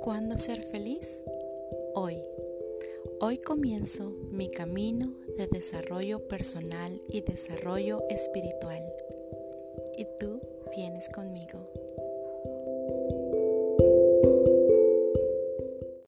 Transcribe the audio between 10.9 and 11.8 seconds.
conmigo.